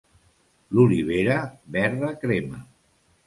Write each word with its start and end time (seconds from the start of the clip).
L'olivera 0.77 1.37
verda 1.77 2.11
crema. 2.25 2.65